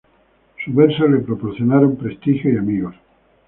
Sus 0.65 0.73
versos 0.73 1.07
le 1.11 1.19
proporcionaron 1.19 1.95
prestigio 1.95 2.51
y 2.51 2.57
amigos. 2.57 2.95